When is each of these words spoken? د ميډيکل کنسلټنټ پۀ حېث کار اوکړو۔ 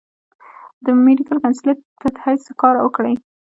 د 0.85 0.87
ميډيکل 1.05 1.37
کنسلټنټ 1.45 1.79
پۀ 1.99 2.09
حېث 2.23 2.43
کار 2.61 2.75
اوکړو۔ 2.83 3.11